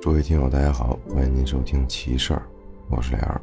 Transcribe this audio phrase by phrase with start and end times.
[0.00, 2.40] 诸位听友，大家好，欢迎您收听《奇事儿》，
[2.96, 3.42] 我是脸儿。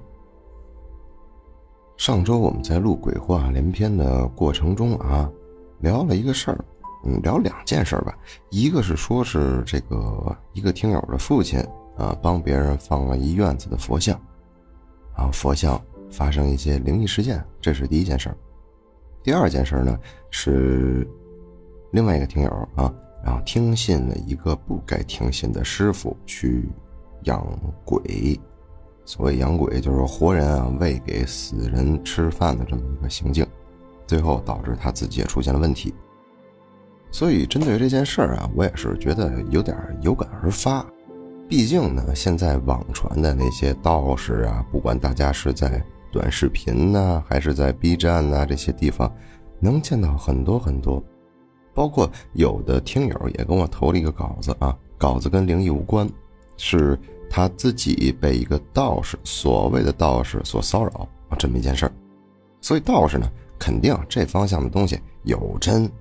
[1.98, 5.30] 上周我们在录鬼话连篇的过程中啊，
[5.80, 6.66] 聊了一个事儿，
[7.04, 8.18] 嗯，聊两件事吧。
[8.50, 11.60] 一个是说是这个一个听友的父亲
[11.98, 14.18] 啊，帮别人放了一院子的佛像，
[15.18, 18.38] 然后佛像发生一些灵异事件，这是第一件事儿。
[19.24, 19.98] 第二件事呢
[20.30, 21.08] 是
[21.92, 26.70] 另外一个听友啊，然后听信了一个不该听信的师傅去
[27.24, 27.46] 养
[27.86, 28.40] 鬼。
[29.06, 33.46] 所谓养鬼，就是活人啊喂给死人吃饭的这么一个行径，
[34.08, 35.94] 最后导致他自己也出现了问题。
[37.12, 40.86] 所以针对这件事儿啊，我也是觉得有点有感而发。
[41.50, 49.12] 毕竟呢，现在网传的那些道士啊，不管大家是在短视频呢，还是在 B 站呐这些地方，
[49.60, 51.04] 能见到很多很多。
[51.74, 56.08] 包括有的听友也跟我投了一个稿子啊，稿子跟灵异无关，
[56.56, 56.98] 是。
[57.36, 61.92] 他自己被一个道士，所谓的道士所骚扰啊，这么一件事儿。
[62.62, 65.92] 所以道士呢，肯定这方向的东西有真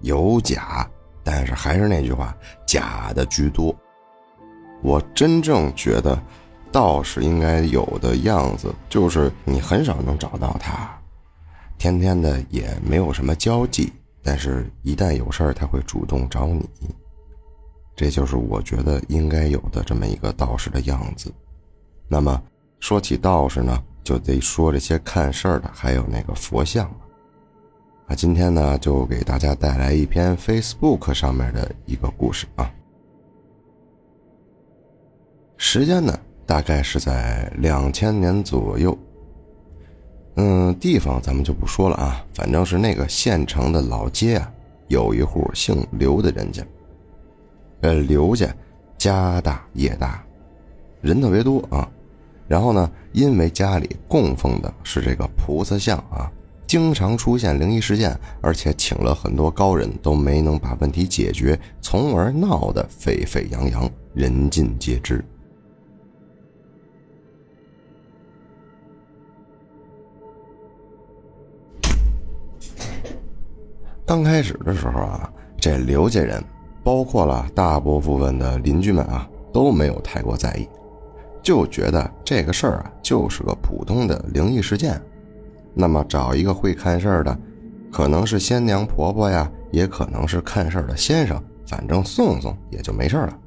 [0.00, 0.86] 有假，
[1.24, 3.74] 但是还是那句话，假的居多。
[4.82, 6.22] 我真正觉得，
[6.72, 10.90] 道士应该有的样子，就是你很少能找到他，
[11.78, 13.92] 天天的也没有什么交际，
[14.22, 16.68] 但是一旦有事儿，他会主动找你。
[17.94, 21.30] 这就是我觉得应该有的这么一个道士的样子。
[22.08, 22.42] 那么
[22.80, 26.96] 说起道士呢，就得说这些看事儿的，还有那个佛像了。
[28.06, 32.72] 啊，今天呢就给大家带来一篇 Facebook 上面的一个故事啊。
[35.58, 38.96] 时间呢大概是在两千年左右。
[40.36, 44.50] 嗯，地方咱们就不说了啊，反正是那个县城的老街啊，
[44.88, 46.64] 有一户姓刘的人家。
[47.82, 48.54] 呃，刘家
[48.96, 50.24] 家大业大，
[51.00, 51.88] 人特别多啊。
[52.48, 56.30] 然后呢，因为家里供奉的是这个菩萨像啊，
[56.66, 65.24] 经常出现灵异事件，而且请了很多高人都没能把问题解决，从而闹得沸沸扬扬，人尽皆知。
[74.06, 76.42] 刚开始的时候啊，这刘家人。
[76.84, 80.68] 包括了大部分的邻居们啊，都没有太过在意，
[81.40, 85.00] 就觉得这个事儿啊就是个普通的灵异事件。
[85.74, 87.38] 那么找一个会看事儿的，
[87.92, 93.38] 可能是仙娘婆婆呀，也可能是看事儿的先生，反正送送也就没事了。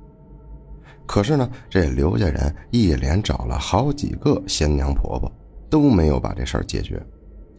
[1.06, 5.30] 可是呢，这刘家人一连找了好几个仙娘婆婆，
[5.70, 7.06] 都没有把这事儿解决，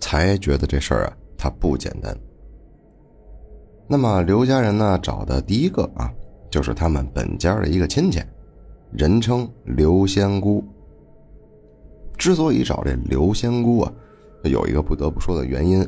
[0.00, 2.16] 才觉得这事儿啊它不简单。
[3.88, 6.12] 那么刘家人呢找的第一个啊，
[6.50, 8.20] 就是他们本家的一个亲戚，
[8.92, 10.64] 人称刘仙姑。
[12.18, 13.92] 之所以找这刘仙姑啊，
[14.42, 15.86] 有一个不得不说的原因，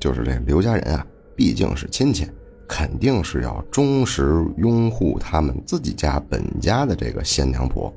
[0.00, 2.26] 就是这刘家人啊毕竟是亲戚，
[2.66, 7.92] 肯定是要忠实拥护他们自己家本家的这个仙娘婆。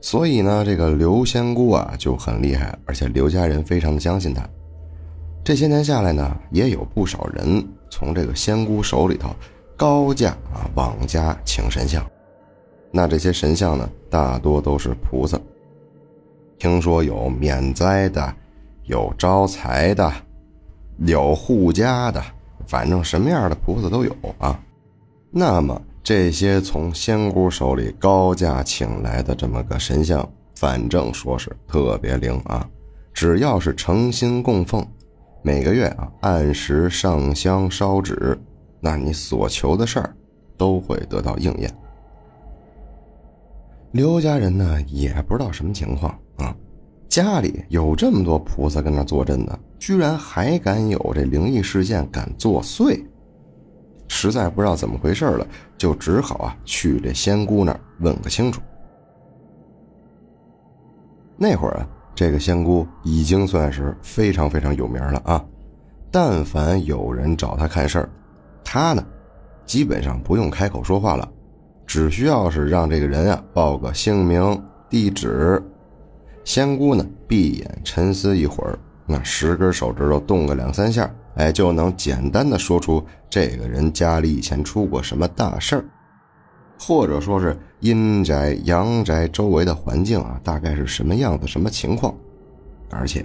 [0.00, 4.48] 所以呢，这个刘仙姑啊就很厉害，而且刘家人非常的相信她。
[5.44, 7.64] 这些年下来呢，也有不少人。
[7.92, 9.28] 从这个仙姑手里头
[9.76, 12.02] 高价啊往家请神像，
[12.90, 15.38] 那这些神像呢，大多都是菩萨。
[16.58, 18.34] 听说有免灾的，
[18.84, 20.10] 有招财的，
[21.04, 22.24] 有护家的，
[22.66, 24.58] 反正什么样的菩萨都有啊。
[25.30, 30.26] 那么这些从仙姑手里高价请来的这么个神像，
[30.56, 32.66] 反正说是特别灵啊，
[33.12, 34.82] 只要是诚心供奉。
[35.44, 38.38] 每个月啊，按时上香烧纸，
[38.78, 40.16] 那你所求的事儿
[40.56, 41.68] 都会得到应验。
[43.90, 46.56] 刘家人呢也不知道什么情况啊，
[47.08, 53.04] 家里有这么多菩萨跟那坐镇呢，居然还敢有这灵异事件敢作祟，
[54.06, 55.44] 实在不知道怎么回事了，
[55.76, 58.62] 就只好啊去这仙姑那儿问个清楚。
[61.36, 61.88] 那会儿啊。
[62.14, 65.44] 这个仙姑已经算是非常非常有名了啊！
[66.10, 68.08] 但凡有人找她看事儿，
[68.62, 69.04] 她呢，
[69.64, 71.26] 基本上不用开口说话了，
[71.86, 75.62] 只需要是让这个人啊报个姓名、地址，
[76.44, 85.84] 仙姑呢闭眼沉思一会儿，那十根手指头动个两三下，哎，就能简单的说出这个人家里以前出过什么大事儿。
[86.84, 92.12] 或者说是阴宅、阳宅周围的环境啊，大概是什么样子、什么情况？
[92.90, 93.24] 而且，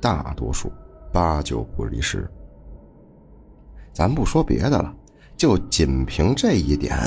[0.00, 0.72] 大多数
[1.12, 2.26] 八九不离十，
[3.92, 4.90] 咱不说别的了，
[5.36, 6.98] 就仅凭这一点，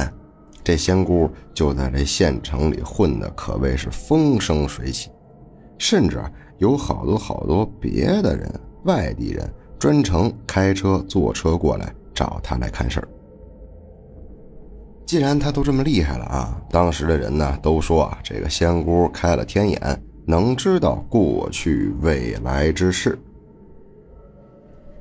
[0.63, 5.09] 这仙姑就在这县城里混的可谓是风生水起，
[5.79, 6.23] 甚至
[6.59, 8.47] 有好多好多别的人、
[8.83, 13.07] 外地人专程开车坐车过来找他来看事儿。
[15.07, 23.17] 既然他都这么厉害了啊，当时的人呢都说啊，这个仙姑开了天眼，能知道过去未来之事。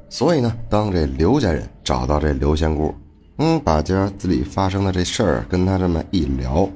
[0.08, 2.94] 所以呢，当这刘家人找到这刘仙姑，
[3.38, 6.70] 嗯，把家子里发生的这事儿跟他这么一聊，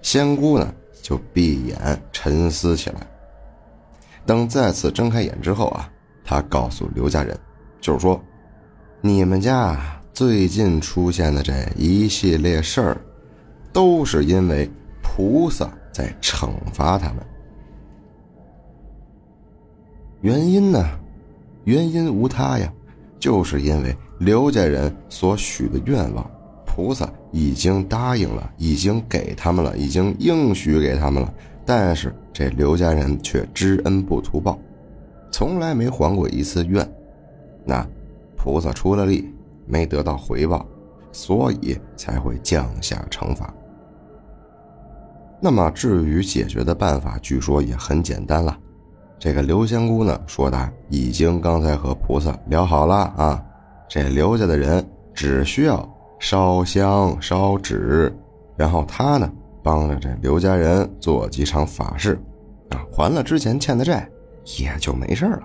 [0.00, 0.72] 仙姑呢
[1.02, 3.00] 就闭眼沉思起来。
[4.24, 5.90] 等再次睁开眼之后啊，
[6.24, 7.36] 他告诉刘家人，
[7.80, 8.22] 就是说，
[9.00, 9.97] 你们家。
[10.18, 13.00] 最近出现的这一系列事儿，
[13.72, 14.68] 都是因为
[15.00, 17.18] 菩萨在惩罚他们。
[20.20, 20.84] 原因呢？
[21.62, 22.68] 原因无他呀，
[23.20, 26.28] 就是因为刘家人所许的愿望，
[26.66, 31.32] 菩萨已经答应了，已经给他们了，已经应许给他们了。
[31.64, 34.58] 但是这刘家人却知恩不图报，
[35.30, 36.84] 从来没还过一次愿。
[37.64, 37.86] 那
[38.36, 39.32] 菩萨出了力。
[39.68, 40.66] 没得到回报，
[41.12, 43.52] 所以才会降下惩罚。
[45.40, 48.58] 那么，至于解决的办法，据说也很简单了。
[49.20, 53.44] 这个刘仙姑呢，说的已经刚才和菩萨聊好了啊。
[53.88, 54.84] 这刘家的人
[55.14, 55.88] 只需要
[56.18, 58.12] 烧香烧纸，
[58.56, 59.32] 然后他呢，
[59.62, 62.20] 帮着这刘家人做几场法事，
[62.70, 64.08] 啊，还了之前欠的债，
[64.58, 65.42] 也就没事了。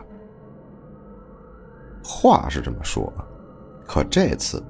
[2.03, 3.11] 话是这么说。
[3.85, 4.63] 可这次，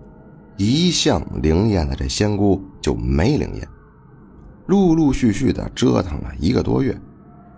[0.57, 3.67] 一向灵验的这仙姑就没灵验，
[4.67, 6.95] 陆陆续续的折腾了一个多月，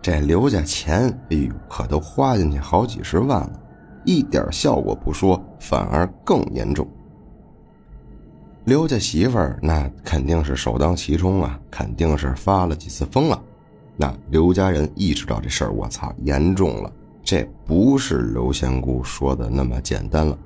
[0.02, 3.60] 这刘家钱，哎呦，可都花进去好几十万了，
[4.06, 6.88] 一点效果不说，反而更严重。
[8.66, 13.42] 刘家媳妇儿那肯定是首当其冲啊，肯定是发了几次疯了。
[13.96, 16.92] 那刘家人意识到这事儿，我操，严重了，
[17.24, 20.38] 这不是刘仙姑说的那么简单了。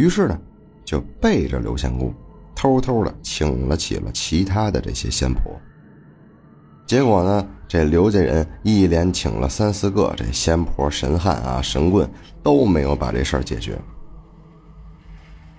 [0.00, 0.40] 于是呢，
[0.82, 2.14] 就背着刘仙姑，
[2.54, 5.52] 偷偷的请了起了其他的这些仙婆。
[6.86, 12.08] 结果呢，这刘家人一连请了三四个这仙婆、神汉啊、神棍，
[12.42, 13.78] 都没有把这事儿解决。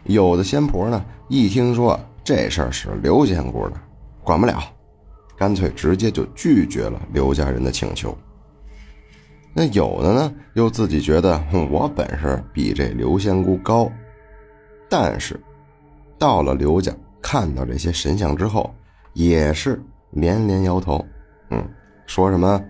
[0.05, 3.75] 有的仙婆呢，一听说这事儿是刘仙姑的，
[4.23, 4.59] 管不了，
[5.37, 8.17] 干脆直接就拒绝了刘家人的请求。
[9.53, 11.39] 那有的呢，又自己觉得
[11.69, 13.87] 我本事比这刘仙姑高。
[14.91, 15.39] 但是，
[16.19, 16.91] 到了刘家
[17.21, 18.75] 看到这些神像之后，
[19.13, 21.05] 也是连连摇头，
[21.49, 21.65] 嗯，
[22.05, 22.61] 说什么，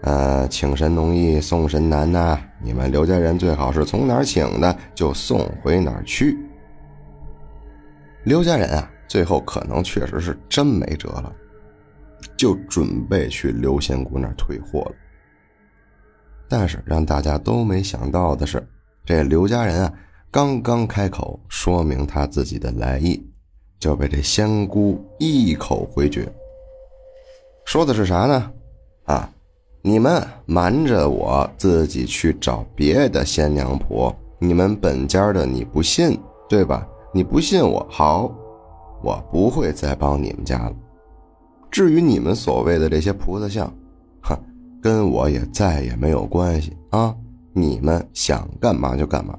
[0.00, 2.36] 呃，请神容易送神难呐！
[2.60, 6.36] 你们刘家人最好是从哪儿请的就送回哪儿去。
[8.24, 11.32] 刘家人啊，最后可能确实是真没辙了，
[12.36, 14.92] 就准备去刘仙姑那儿退货了。
[16.48, 18.60] 但是让大家都没想到的是，
[19.04, 19.92] 这刘家人啊。
[20.32, 23.20] 刚刚开口说明他自己的来意，
[23.80, 26.32] 就被这仙姑一口回绝。
[27.64, 28.52] 说的是啥呢？
[29.06, 29.28] 啊，
[29.82, 36.16] 你们瞒着我自己去找别的仙娘婆，你们本家的你不信
[36.48, 36.86] 对吧？
[37.12, 38.32] 你不信我好，
[39.02, 40.72] 我不会再帮你们家了。
[41.72, 43.72] 至于你们所谓的这些菩萨像，
[44.22, 44.38] 哼，
[44.80, 47.12] 跟我也再也没有关系啊！
[47.52, 49.36] 你们想干嘛就干嘛。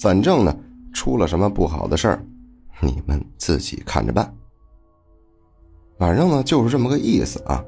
[0.00, 0.56] 反正呢，
[0.92, 2.24] 出了什么不好的事儿，
[2.80, 4.32] 你们自己看着办。
[5.98, 7.64] 反正呢，就是这么个意思啊。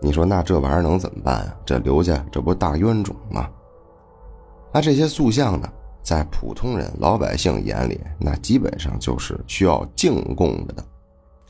[0.00, 1.56] 你说那这玩意儿能怎么办啊？
[1.64, 3.48] 这刘家这不大冤种吗？
[4.72, 5.68] 那这些塑像呢，
[6.02, 10.74] 在普通人、老百姓眼里，那基本上就是需要敬供的。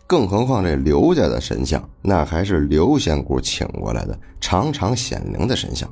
[0.06, 5.88] 更何况这刘家的神像，那还是刘仙姑请过来的，常常显灵的神像。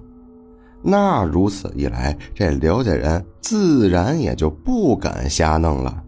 [0.83, 6.03] 那如此一来，这刘家人自然也就不敢瞎弄了，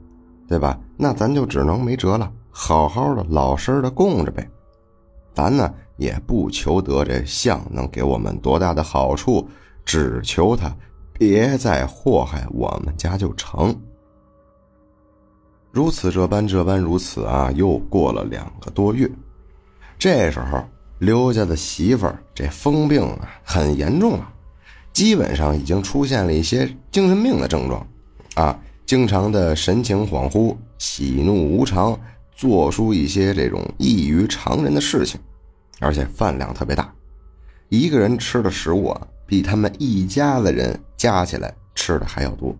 [0.48, 0.78] 对吧？
[0.96, 4.48] 那咱就只能没辙了，好好的老实的供着呗。
[5.32, 9.46] 咱呢也不求得这相能给我们多大的好处，
[9.84, 10.74] 只求他
[11.12, 13.74] 别再祸害我们家就成。
[15.70, 19.10] 如此这般这般如此啊，又过了两个多月，
[19.98, 20.62] 这时候
[20.98, 24.28] 刘家的媳妇儿这疯病啊很严重了。
[24.94, 27.86] 基本上已经出现了一些精神病的症状，
[28.36, 31.98] 啊，经常的神情恍惚、喜怒无常，
[32.32, 35.20] 做出一些这种异于常人的事情，
[35.80, 36.94] 而且饭量特别大，
[37.68, 42.54] 一个人吃的食物啊，比他们一家子人加起来吃的还要多。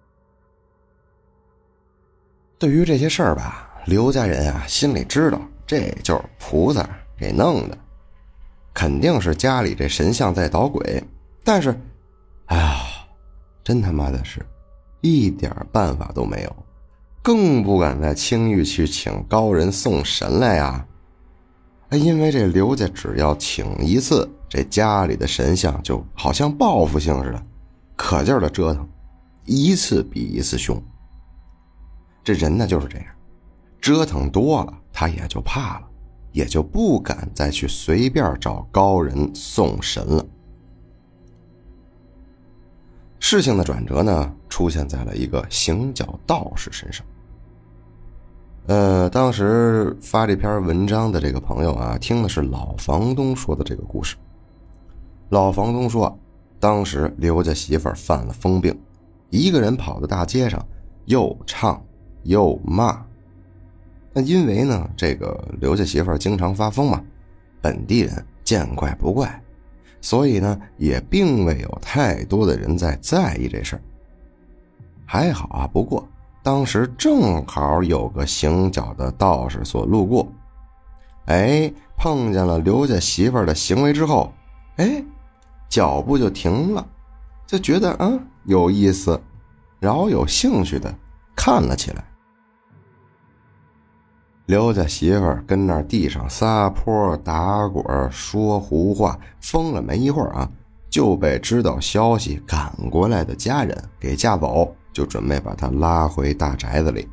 [2.59, 7.79] 对于这些事儿吧，刘家人啊心里知道，这就是菩萨给弄的，
[8.73, 11.01] 肯定是家里这神像在捣鬼。
[11.45, 11.79] 但是，
[12.47, 12.77] 哎呀，
[13.63, 14.45] 真他妈的是，
[15.01, 16.57] 一点办法都没有，
[17.23, 20.87] 更不敢在青玉去请高人送神来呀。
[21.91, 27.47] 因为这刘家只要请一次，这家里的神像就好像报复性似的，
[27.95, 28.89] 可劲儿的折腾，
[29.45, 30.83] 一次比一次凶。
[32.25, 33.07] 这人呢就是这样，
[33.81, 35.87] 折腾多了，他也就怕了，
[36.33, 40.27] 也就不敢再去随便找高人送神了。
[43.27, 47.03] 事情的转折呢，出现在了一个行脚道士身上。
[48.67, 54.15] 呃，当时发这篇文章的这个朋友啊，听的是老房东说的这个故事。
[55.31, 56.15] 老房东说，
[56.61, 58.79] 当时刘家媳妇犯了疯病，
[59.31, 60.63] 一个人跑到大街上，
[61.07, 61.83] 又唱。
[62.25, 63.03] 又骂，
[64.13, 67.03] 那因为呢，这个刘家媳妇经常发疯嘛，
[67.63, 69.43] 本地人见怪不怪，
[70.05, 73.81] 所以呢，也并未有太多的人在在意这事儿。
[75.07, 76.07] 还好啊，不过
[76.43, 80.29] 当时正好有个行脚的道士所路过，
[81.25, 84.31] 哎，碰见了刘家媳妇儿的行为之后，
[84.77, 85.03] 哎，
[85.71, 86.87] 脚步就停了，
[87.47, 88.13] 就觉得啊
[88.45, 89.19] 有意思，
[89.81, 90.95] 饶有兴趣的
[91.35, 92.05] 看了起来。
[94.47, 97.83] 刘家媳妇儿跟那地上撒泼打滚
[98.13, 100.47] 说胡话，疯了没一会儿啊，
[100.91, 107.09] 就被知道消息赶过来的家人给架走，就准备把他拉回大宅子里。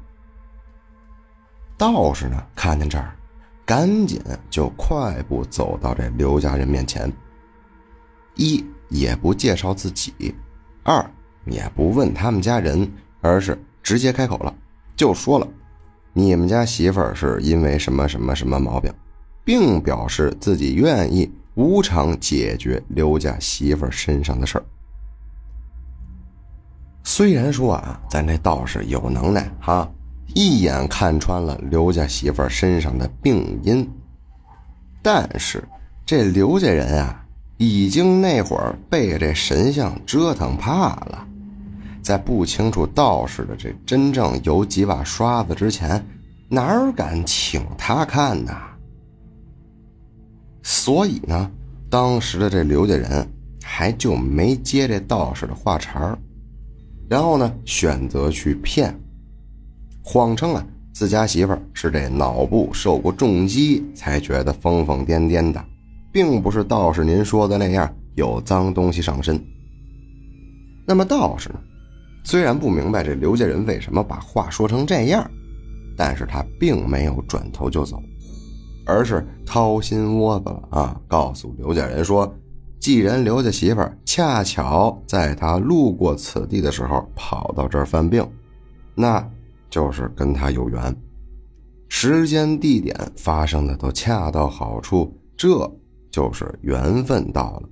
[1.78, 3.16] 道士呢，看见这儿，
[3.66, 7.10] 赶紧就快步走到这刘家人面前，
[8.36, 10.36] 一也不介绍自己，
[10.84, 11.10] 二
[11.46, 14.54] 也不问他们家人，而是直接开口了，
[14.98, 15.48] 就说了。
[16.14, 18.94] 你们家媳妇儿是因为什么什么什么毛病，
[19.46, 24.64] 并表示自己愿意无偿解决刘家媳妇儿身上的事儿。
[27.04, 29.90] 虽然说啊，咱这道士有能耐哈，
[30.36, 33.90] 一眼看穿了刘家媳妇儿身上的病因，
[35.02, 35.64] 但是
[36.06, 37.26] 这刘家人啊，
[37.58, 41.28] 已经那会儿被这神像折腾怕了。
[42.02, 46.04] 在不清楚道士的这真正有几把刷子之前，
[46.50, 48.52] 哪敢请他看呢？
[50.64, 51.50] 所以呢，
[51.90, 53.28] 当时的这刘家人
[53.64, 56.18] 还就没接这道士的话茬儿
[57.10, 58.98] 然后呢，选择去骗，
[60.04, 65.64] 谎称啊自家媳妇儿是这脑部受过重击才觉得疯疯癫癫的，
[66.12, 69.42] 并不是道士您说的那样有脏东西上身。
[70.86, 71.60] 那么道士呢？
[72.24, 75.30] 虽然不明白这刘家人为什么把话说成这样，
[75.98, 78.02] 但是他并没有转头就走，
[78.86, 81.02] 而是掏心窝子了啊！
[81.08, 82.32] 告诉刘家人说，
[82.80, 88.26] 既然刘家媳妇恰巧在他路过此地的时候跑到这儿犯病，
[88.96, 89.28] 那
[89.70, 90.96] 就是跟他有缘，
[91.90, 95.70] 时间地点发生的都恰到好处，这
[96.12, 97.70] 就是缘分到了。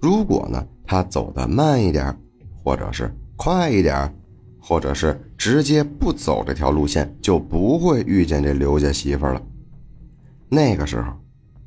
[0.00, 2.16] 如果呢，他走得慢一点，
[2.62, 3.12] 或者是……
[3.38, 4.12] 快一点，
[4.60, 9.40] 或者是直接不走这条路线，就不会遇见这刘家媳妇了。
[10.48, 11.12] 那个时候，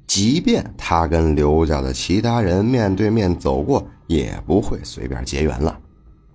[0.05, 5.79] 即便他跟刘家的其他人面对面走过，也不会随便结缘了，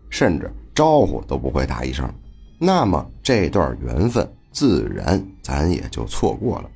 [0.08, 2.10] 甚至招呼都不会打一声。
[2.58, 6.70] 那么这段缘分自然咱也就错过了。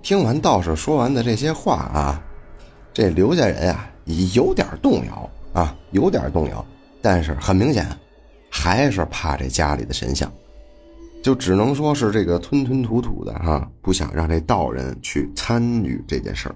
[0.00, 2.22] 听完道士说完的这些话啊，
[2.94, 3.86] 这刘家人呀。
[4.34, 6.64] 有点动摇啊，有点动摇，
[7.02, 7.86] 但是很明显，
[8.50, 10.30] 还是怕这家里的神像，
[11.22, 16.54] 就只能说是这个吞吞吐吐的哈，不想让这道人去参与这件事儿。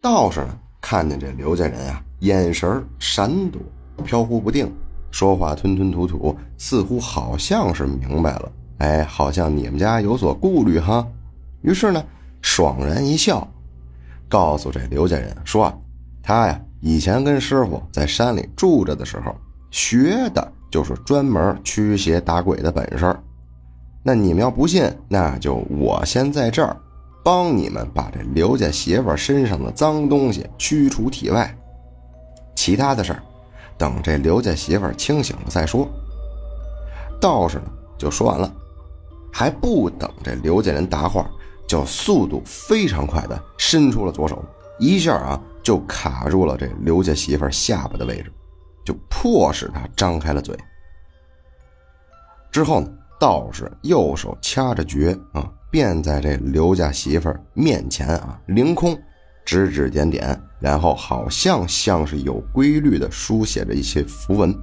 [0.00, 3.60] 道士呢，看见这刘家人啊，眼神闪躲、
[4.04, 4.72] 飘忽不定，
[5.10, 11.06] 说话吞吞吐吐，似乎好像是明白了，哎，好像你们家有所顾虑哈。
[11.62, 12.04] 于是呢，
[12.40, 13.46] 爽然一笑。
[14.28, 15.72] 告诉这刘家人说，
[16.22, 19.34] 他呀以前跟师傅在山里住着的时候，
[19.70, 23.16] 学的就是专门驱邪打鬼的本事。
[24.02, 26.76] 那你们要不信，那就我先在这儿
[27.24, 31.56] 帮你们把这刘家媳妇身上的脏东西驱除体外，
[32.54, 33.22] 其他的事儿
[33.76, 35.88] 等这刘家媳妇清醒了再说。
[37.20, 37.64] 道士呢
[37.98, 38.50] 就说完了，
[39.32, 41.28] 还不等这刘家人答话。
[41.68, 44.42] 就速度非常快的伸出了左手，
[44.78, 48.32] 一下啊就卡住了这刘家媳妇下巴的位置，
[48.84, 50.56] 就迫使他张开了嘴。
[52.50, 52.88] 之后呢，
[53.20, 58.98] 道士右手掐着诀啊，便在这刘家媳妇面前啊凌空
[59.44, 64.54] 指指点点，然后好像像是有规律的书写着一些符文。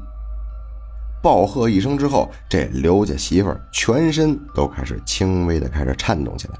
[1.21, 6.55] 暴喝一声之后，这刘家媳妇全身都开始轻微的开始颤动起来。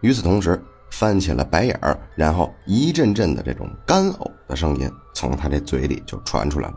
[0.00, 6.74] 与此同时，翻起了白眼儿，然后一阵阵的这种干呕的声音从他这嘴里就传出来了。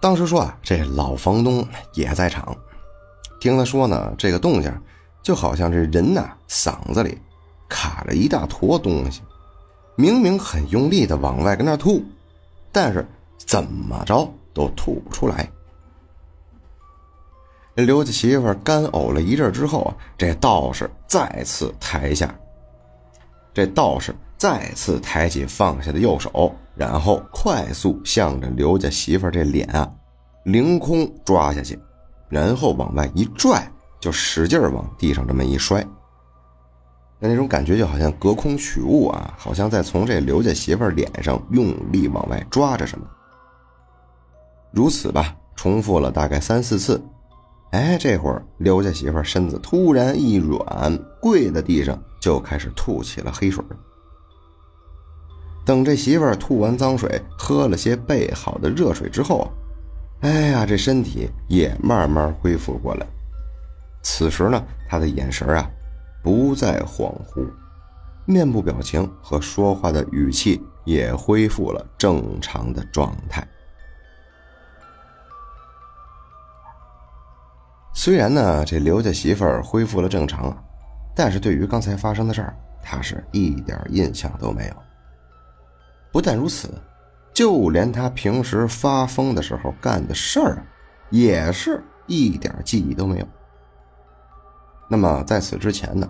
[0.00, 2.56] 当时说啊，这老房东也在场，
[3.40, 4.72] 听他说呢，这个动静
[5.22, 7.18] 就好像这人呐嗓子里
[7.68, 9.22] 卡着一大坨东西，
[9.96, 12.04] 明明很用力的往外跟那吐，
[12.70, 13.04] 但是
[13.36, 15.50] 怎么着都吐不出来。
[17.84, 22.34] 刘家媳妇干呕了一阵之后啊，这道士再次抬下，
[23.54, 29.88] 这道士再次抬起放下的右手，然后快速向着刘家媳妇这脸啊，
[30.44, 31.78] 凌空抓下去，
[32.28, 33.70] 然后往外一拽，
[34.00, 35.86] 就使劲往地上这么一摔。
[37.20, 43.06] 那那种感觉就好像隔空取物啊，好像在从这刘家媳妇脸上用力往外抓着什么。
[44.72, 47.00] 如此吧，重复了大概三四次。
[47.70, 53.62] 哎，这会儿刘家媳妇身子突然一软，跪在地上就开始吐起了黑水。
[55.66, 59.46] 等这媳妇吐完脏水，喝了些备好的热水之后，
[60.20, 63.06] 哎呀，这身体也慢慢恢复过来。
[64.02, 65.70] 此时呢，她的眼神啊
[66.22, 67.46] 不再恍惚，
[68.24, 73.46] 面部表情和说话的语气也恢复了正常的状态。
[78.00, 80.56] 虽然呢，这刘家媳妇儿恢复了正常，
[81.16, 84.74] 但是对于刚才发生的事儿，她是一点印象都没有。
[86.12, 86.72] 不但如此，
[87.34, 90.64] 就连他平时发疯的时候干的事儿，
[91.10, 93.26] 也是一点记忆都没有。
[94.88, 96.08] 那么在此之前呢，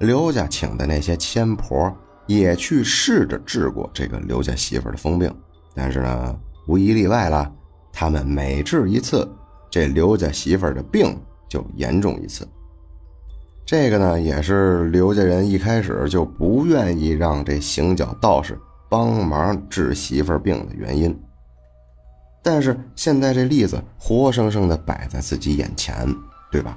[0.00, 5.32] 刘家请的那些仙婆也去试着治过这个刘家媳妇儿的疯病，
[5.72, 7.48] 但是呢，无一例外了，
[7.92, 9.24] 他们每治一次。
[9.72, 12.46] 这刘家媳妇儿的病就严重一次，
[13.64, 21.18] 这个呢也是刘家人一开始就不愿意让这行脚道士帮忙治媳妇儿病的原因。
[22.42, 26.06] 但是现在这例子活生生的摆在自己眼前，
[26.50, 26.76] 对吧？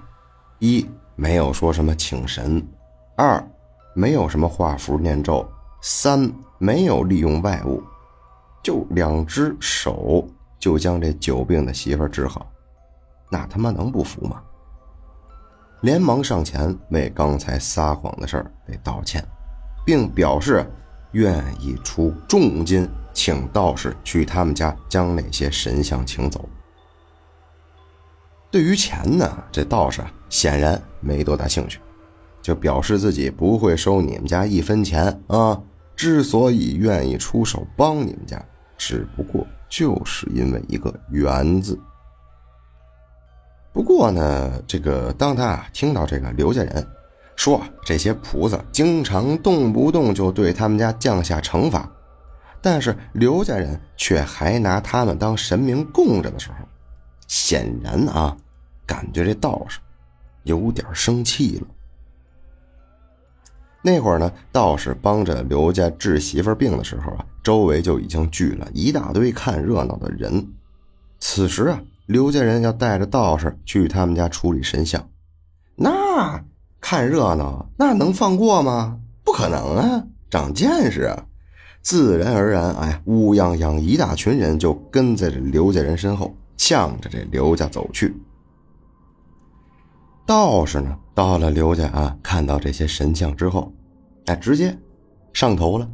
[0.60, 2.66] 一没有说什么请神，
[3.18, 3.46] 二
[3.94, 5.46] 没有什么画符念咒，
[5.82, 7.84] 三没有利用外物，
[8.64, 10.26] 就两只手
[10.58, 12.50] 就将这久病的媳妇儿治好。
[13.30, 14.42] 那他妈能不服吗？
[15.82, 19.24] 连忙上前为刚才撒谎的事儿给道歉，
[19.86, 20.66] 并表示
[21.12, 26.48] 愿意出重金请道士去他们家将那些神像请走。
[28.50, 31.80] 对于钱呢，这道士显然没多大兴趣，
[32.42, 35.62] 就表示自己不会收你们家一分钱啊。
[35.96, 38.44] 之所以愿意出手帮你们家，
[38.78, 41.80] 只不过就是因为一个“缘”字。
[43.76, 46.88] 不过呢，这个当他听到这个刘家人
[47.36, 51.92] 说这些菩萨经常动不动就对他们家降下惩罚，
[52.62, 56.66] 但是刘家人却还拿他们当神明供着的时候，
[57.28, 58.38] 显然啊，
[58.86, 59.80] 感觉这道士
[60.44, 61.68] 有点生气了。
[63.82, 70.48] 那会儿呢，道士帮着刘家治媳妇病的时候啊，周围就已经聚了一大堆看热闹的人。
[71.20, 71.78] 此时啊。
[72.06, 75.10] 刘家人要带着道士去他们家处理神像，
[75.76, 76.44] 那
[76.80, 79.00] 看热闹那能放过吗？
[79.24, 81.26] 不可能啊，长见识啊！
[81.82, 88.16] 自然而然，哎，乌泱泱一大群人就跟在这刘家人身后，向着这刘家走去。
[90.28, 93.74] 道士呢，到了刘家啊，看到这些神像之后，
[94.26, 94.78] 哎，直接
[95.34, 95.90] 上头了，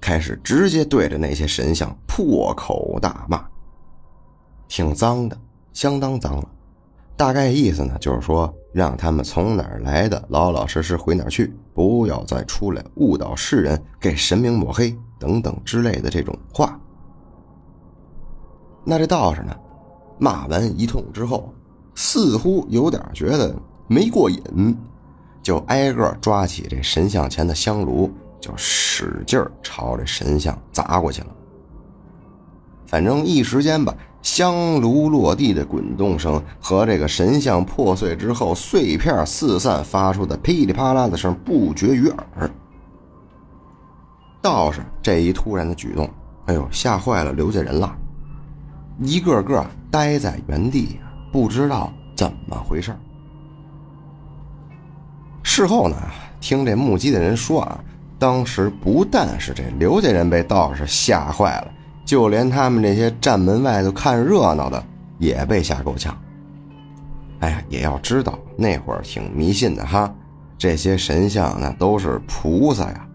[0.00, 3.44] 开始直接对着那些神像破口大骂，
[4.66, 5.38] 挺脏的。
[5.72, 6.48] 相当脏了，
[7.16, 16.78] 大概意思呢，就是说让他们从哪儿来的，老老实实回哪儿去，不要再出来误导世人，给神明抹黑等等之类的这种话。
[18.84, 19.56] 那这道士呢，
[20.18, 21.52] 骂完一通之后，
[21.94, 23.54] 似乎有点觉得
[23.86, 24.76] 没过瘾，
[25.42, 31.28] 就挨个抓起这神像前的香炉，就使劲朝这神像砸过去了。
[32.86, 33.94] 反正一时间吧。
[34.22, 42.50] 香炉落地的滚动声和这个神像破碎之后碎片四散发出的噼里啪啦的声不绝于耳。
[44.40, 46.08] 道士这一突然的举动，
[46.46, 47.94] 哎呦，吓坏了刘家人了，
[48.98, 50.98] 一个个呆在原地，
[51.32, 52.92] 不知道怎么回事。
[55.42, 55.96] 事后呢，
[56.40, 57.78] 听这目击的人说啊，
[58.18, 61.70] 当时不但是这刘家人被道士吓坏了，
[62.12, 64.84] 就连他们这些站门外头看热闹的
[65.16, 66.14] 也被吓够呛。
[67.40, 70.14] 哎呀，也要知道那会儿挺迷信的哈，
[70.58, 73.08] 这些神像那都是菩萨呀，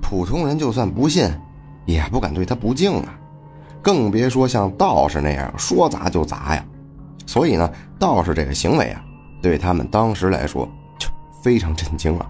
[0.00, 1.28] 普通人就算不信，
[1.84, 3.18] 也不敢对他不敬啊，
[3.82, 6.64] 更别说像道士那样说砸就砸呀。
[7.26, 9.04] 所以呢，道士这个行为啊，
[9.42, 10.64] 对他们当时来说
[10.96, 11.08] 就。
[11.42, 12.24] 非常震惊了。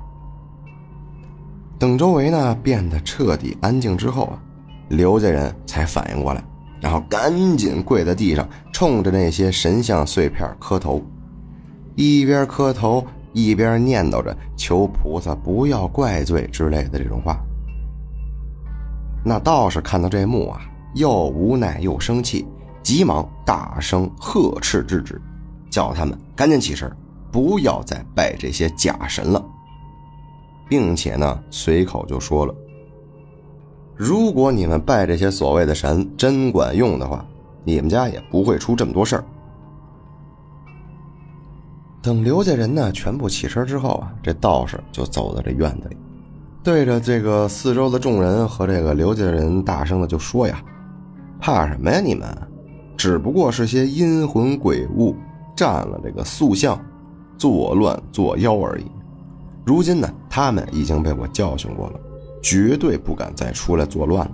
[1.79, 4.40] 等周围呢变得彻底安静之后啊，
[4.88, 6.42] 刘家人才反应过来，
[6.81, 11.03] 然后赶紧跪在地上，冲着那些神像碎片磕头，
[11.94, 17.38] 一边磕头一边念叨着求菩萨不要怪罪之类的这种话。
[19.24, 20.61] 那道士看到这幕啊，
[20.94, 22.46] 又无奈又生气，
[22.83, 25.20] 急忙大声呵斥制止，
[25.68, 26.90] 叫他们赶紧起身。
[27.31, 29.44] 不要再拜这些假神了，
[30.66, 32.55] 并且呢，随口就说了
[33.99, 37.23] ：“如果你们拜这些所谓的神真管用的话，
[37.65, 39.25] 你们家也不会出这么多事儿。”
[42.01, 45.97] 等刘家人呢全部起身之后啊，这道士就走到这院子里，
[46.63, 50.63] 对着这个四周的众人和这个刘家人大声的就说：“呀，
[51.41, 52.01] 怕什么呀？
[52.01, 52.27] 你们
[52.97, 55.15] 只不过是些阴魂鬼物
[55.57, 56.81] 占了这个塑像。”
[57.39, 58.85] 作乱作妖而已。
[59.65, 62.01] 如今呢，他们已经被我教训过了，
[62.49, 64.33] 绝对不敢再出来作乱了。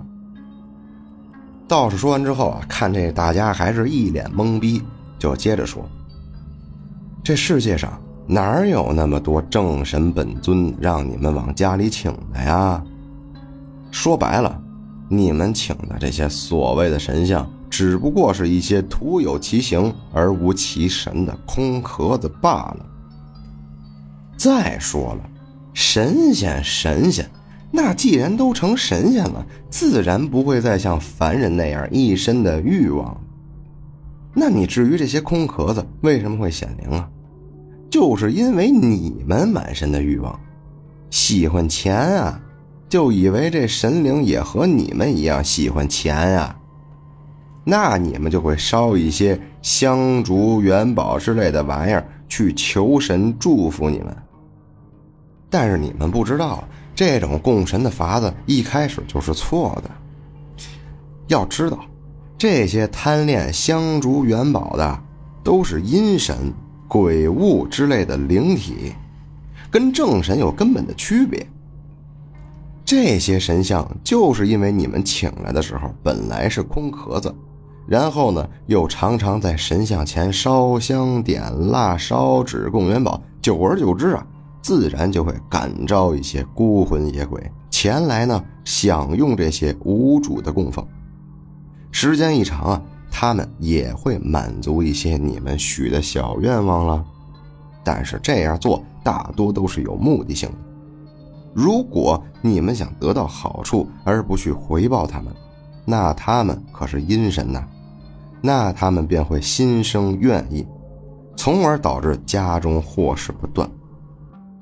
[1.67, 4.81] 道士说完之后啊，看这大家还是一脸懵逼，
[5.19, 5.85] 就接着说
[7.21, 12.81] ：“这世界上哪有那么多正神本尊让你们往家里请的呀？
[13.91, 14.61] 说白了，
[15.09, 22.85] 你们请的这些所谓的神像，只不过是一些徒有其形而无其神的空壳子罢了。”
[24.37, 25.29] 再说了，
[25.73, 27.29] 神仙神仙，
[27.75, 33.19] 那既然都成神仙了，自然不会再像凡人那样一身的欲望。
[34.33, 37.09] 那你至于这些空壳子为什么会显灵啊？
[37.89, 40.39] 就是因为你们满身的欲望，
[41.09, 42.41] 喜欢钱啊，
[42.87, 46.57] 就以为这神灵也和你们一样喜欢钱啊。
[47.65, 54.15] 那你们就会烧一些香烛、元宝之类的玩意儿去求神祝福你们。
[55.49, 56.63] 但是你们不知道，
[56.95, 59.91] 这种供神的法子一开始就是错的。
[61.27, 61.79] 要知道，
[62.37, 64.99] 这些贪恋香烛元宝的，
[65.43, 66.53] 都是阴神、
[66.87, 68.93] 鬼物之类的灵体，
[69.69, 71.45] 跟正神有根本的区别。
[72.85, 77.33] 这些神像就是因为你们请来的时候本来是空壳子，
[77.87, 84.25] 然后呢，又常常在神像前烧香点蜡、烧纸供元宝，久而久之啊。
[84.65, 90.83] 自然就会感召一些孤魂野鬼前来呢，享用这些无主的供奉。
[91.91, 97.05] 时间一长啊，他们也会满足一些你们许的小愿望了。
[97.83, 100.55] 但是这样做大多都是有目的性的。
[101.53, 105.31] 如果你们想得到好处而不去回报他们，
[105.85, 107.63] 那他们可是阴神呐，
[108.41, 110.65] 那他们便会心生怨意，
[111.35, 113.69] 从而导致家中祸事不断。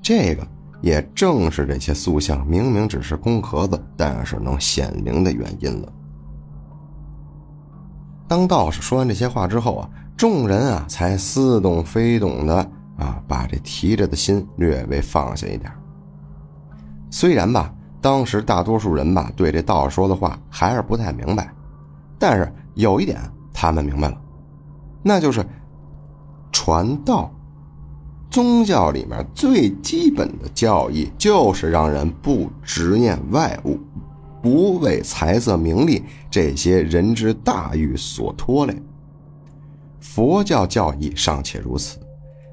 [0.03, 0.45] 这个
[0.81, 5.91] 也正是这些塑像明明只是空壳子，但是能显灵的原因了。
[8.27, 12.55] 当道士说完这些话之后啊，众人啊才似懂非懂的
[12.97, 15.71] 啊，把这提着的心略微放下一点。
[17.09, 21.49] 虽然吧，当时大多数人吧对这道士说的话还是不太明白，
[22.19, 23.21] 但是有一点
[23.53, 24.21] 他们明白了，
[25.01, 25.45] 那就是
[26.51, 27.31] 传道。
[28.33, 33.77] 宗教里面最基本的教义就是让人不执念外物，
[34.41, 38.75] 不为财色名利这些人之大欲所拖累。
[39.99, 41.99] 佛教教义尚且如此，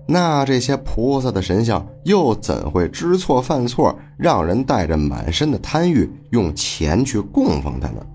[0.07, 8.07] 那这些菩萨的神像又怎会知错犯错，让人带着满身的贪欲用钱去供奉他呢？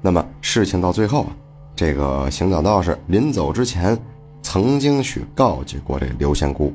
[0.00, 1.36] 那么事情到最后啊，
[1.76, 3.94] 这个行脚道士临走之前。
[4.50, 6.72] 曾经去告诫过这刘仙姑，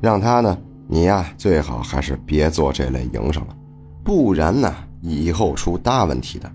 [0.00, 3.56] 让他呢，你呀最好还是别做这类营生了，
[4.04, 6.48] 不然呢以后出大问题的。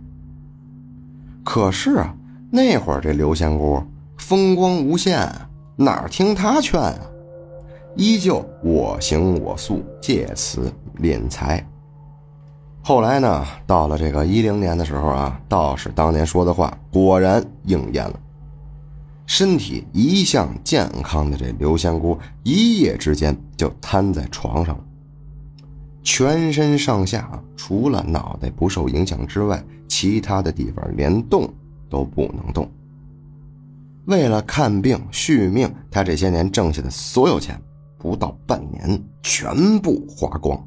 [1.44, 2.16] 可是啊，
[2.50, 3.84] 那会儿这刘仙姑
[4.18, 5.30] 风光无限，
[5.76, 7.00] 哪听他劝啊？
[7.98, 11.62] 依旧我行我素，借此敛财。
[12.82, 18.18] 后来呢，到了这个一零年的时候啊，道士当年说的话果然应验了。
[19.28, 24.84] 身体一向健康的这刘仙姑，一夜之间就瘫在床上了。
[26.02, 31.54] 全身上下除了脑袋不受影响之外，其他的地方连动
[31.90, 32.72] 都不能动。
[34.06, 37.62] 为了看病续命，他这些年挣下的所有钱，
[37.98, 40.58] 不到半年全部花光。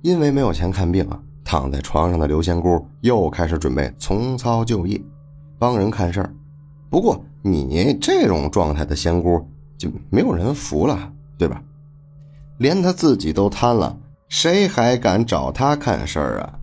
[0.00, 5.02] 因为没有钱看病啊，躺在床上的刘仙姑又开始准备重操旧业，
[5.58, 6.32] 帮人看事儿。
[6.90, 9.46] 不过你这种状态的仙姑
[9.76, 11.62] 就没有人服了，对吧？
[12.58, 13.96] 连他自己都瘫了，
[14.28, 16.58] 谁还敢找他看事儿啊？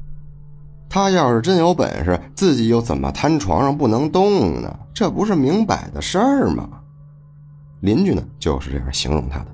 [0.89, 4.79] 他要是真有本事，自己又怎么瘫床上不能动呢？
[4.93, 6.69] 这不是明摆的事儿吗？
[7.81, 9.45] 邻居呢就是这样形容他的。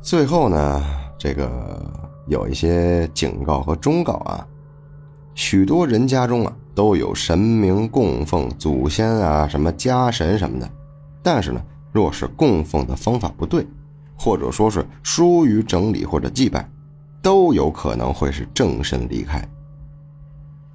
[0.00, 0.84] 最后呢，
[1.18, 1.90] 这个
[2.26, 4.46] 有一些警告和忠告啊，
[5.38, 6.52] 许多人家中啊。
[6.74, 10.70] 都有神明供奉祖先啊，什么家神什么的，
[11.24, 13.66] 但是呢，若是供奉的方法不对，
[14.16, 16.70] 或者说是疏于整理或者祭拜，
[17.20, 19.44] 都有可能会是正身离开。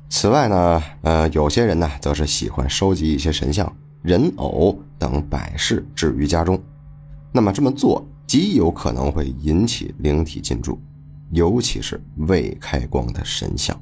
[0.10, 6.62] 此外呢，呃，有些人呢，则是喜欢收集一些神像、人偶等摆饰置于家中，
[7.32, 10.78] 那么这么做极有可能会引起灵体进驻，
[11.32, 13.74] 尤其是未开光的神像。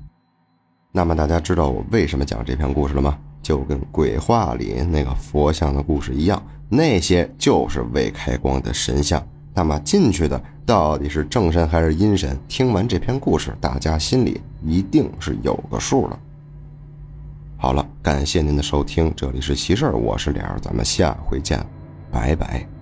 [0.91, 3.17] 那么大家知道我为什么讲这篇故事了吗？
[3.41, 9.25] 就跟鬼话里那个佛像的故事一样，那些就是未开光的神像。
[9.53, 12.37] 那么进去的到底是正神还是阴神？
[12.47, 16.19] 听完这篇故事，大家心里一定是有个数了。
[17.57, 21.65] 好了，感谢您的收听，这里是奇事儿，我是脸儿，咱们下回见，
[22.11, 22.80] 拜拜。